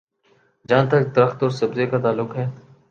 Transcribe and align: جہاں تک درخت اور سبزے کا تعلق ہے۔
جہاں 0.69 0.85
تک 0.85 1.15
درخت 1.15 1.43
اور 1.43 1.51
سبزے 1.51 1.85
کا 1.85 1.97
تعلق 1.97 2.35
ہے۔ 2.37 2.45